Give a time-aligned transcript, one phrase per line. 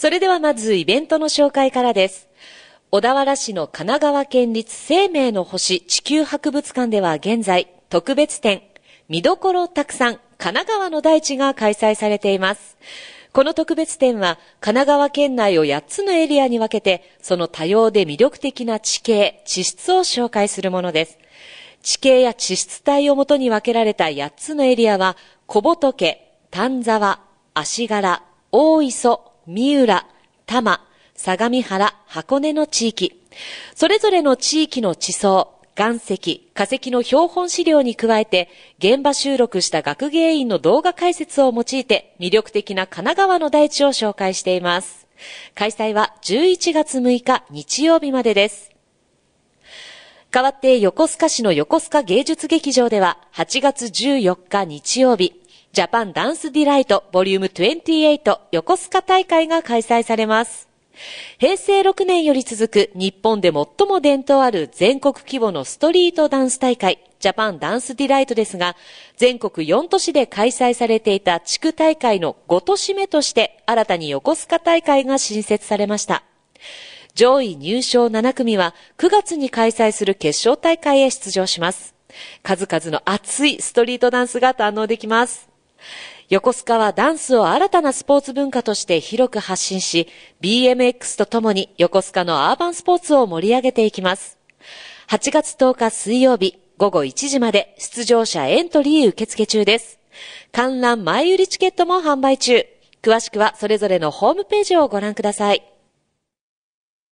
[0.00, 2.26] それではまずイベントの紹介からです。
[2.90, 8.62] 小田原市の神奈川県立生命の星地球博物館では現在、特別展、
[9.10, 12.78] 見どころたくさん、神奈川の大地が開催されています。
[13.34, 21.18] この特別展は、神奈川県内を8つのエリアに分けて、その多様で魅力的な地形、地質を紹介するものです。
[21.82, 27.20] 地形や地質帯をもとに分けられた8つのエリアは、小仏、丹沢、
[27.52, 30.06] 足柄、大磯、三浦、
[30.46, 30.80] 多摩、
[31.16, 33.20] 相模原、箱根の地域。
[33.74, 45.08] それぞれの地域の地層、岩石、化石の標本資料に加えて、現場収録した学芸員の動画解説を用いて、魅力的な神奈川の大地を紹介しています。
[45.56, 48.70] 開催は11月6日日曜日までです。
[50.30, 55.39] 代わって横須賀市の横須賀芸術劇場では8月14日日曜日、
[55.72, 60.68] Japan Dance Delight Volume 28横須賀大会が開催されます。
[61.38, 68.74] 平成6年より続く日本で最も伝統ある全国規模のストリートダンス大会、 Japan Dance Delight ですが、
[69.16, 76.24] 全国4都市で開催されていた地区大会の5都市目として新たに横須賀大会が新設されました。
[77.14, 81.94] 上位入賞7組は9月に開催する決勝大会へ出場します。
[82.42, 85.49] 数々の熱いストリートダンスが堪能できます。
[86.28, 90.06] 横須賀はダンスを新たなスポーツ文化として広く発信し、
[90.40, 94.38] BMX とともに横須賀のアーバンスポーツを盛り上げていきます。
[95.08, 99.98] 8月10日水曜日午後1時まで出場者エントリー受付中です。
[100.52, 102.64] 観覧前売りチケットも販売中。
[103.02, 105.64] 詳しくはそれぞれのホームページをご覧ください。